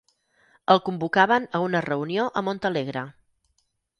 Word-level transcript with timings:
El 0.75 0.79
convocaven 0.87 1.45
a 1.59 1.61
una 1.67 1.83
reunió 1.89 2.25
a 2.41 2.43
Montalegre. 2.47 3.07